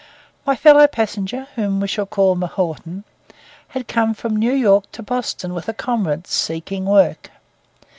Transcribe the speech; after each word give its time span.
My 0.47 0.55
fellow 0.55 0.87
passenger, 0.87 1.47
whom 1.53 1.79
we 1.79 1.87
shall 1.87 2.07
call 2.07 2.35
M'Naughten, 2.35 3.03
had 3.67 3.87
come 3.87 4.15
from 4.15 4.35
New 4.35 4.51
York 4.51 4.91
to 4.93 5.03
Boston 5.03 5.53
with 5.53 5.69
a 5.69 5.73
comrade, 5.75 6.25
seeking 6.25 6.85
work. 6.87 7.29